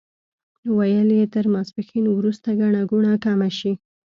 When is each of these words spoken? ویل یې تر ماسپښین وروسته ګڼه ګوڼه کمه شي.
ویل 0.77 1.09
یې 1.19 1.25
تر 1.33 1.45
ماسپښین 1.53 2.05
وروسته 2.11 2.49
ګڼه 2.61 2.81
ګوڼه 2.91 3.13
کمه 3.25 3.49
شي. 3.57 3.73